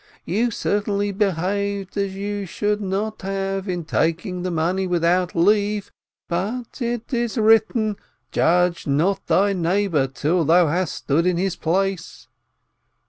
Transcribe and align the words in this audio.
You 0.25 0.49
certainly 0.49 1.11
behaved 1.11 1.95
as 1.95 2.15
you 2.15 2.47
should 2.47 2.81
not 2.81 3.21
have, 3.21 3.69
in 3.69 3.85
taking 3.85 4.41
the 4.41 4.49
money 4.49 4.87
without 4.87 5.35
leave, 5.35 5.91
but 6.27 6.81
it 6.81 7.13
is 7.13 7.37
written: 7.37 7.97
Judge 8.31 8.87
not 8.87 9.27
thy 9.27 9.53
neighbor 9.53 10.07
till 10.07 10.43
thou 10.43 10.65
hast 10.69 10.95
stood 10.95 11.27
in 11.27 11.37
his 11.37 11.55
place. 11.55 12.27